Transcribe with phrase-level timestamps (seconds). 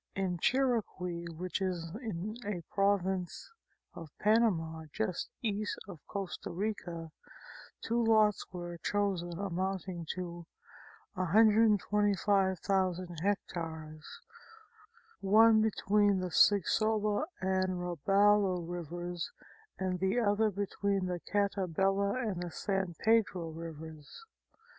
[0.15, 1.91] In Chiriqui, which is
[2.43, 3.51] a Province
[3.93, 7.11] of Panama just east of Costa Rica,
[7.83, 10.47] two lots were chosen amounting to
[11.13, 14.21] 125,000 hectares,
[15.19, 19.31] one between the Sigsola and Rabalo rivers,
[19.77, 24.25] and the other between the Catabella and San Pedro rivers.